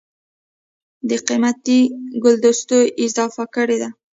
دَ 1.07 1.09
قېمتي 1.27 1.79
ګلدستو 2.23 2.77
اضافه 3.05 3.43
کړې 3.55 3.77
ده 3.81 3.89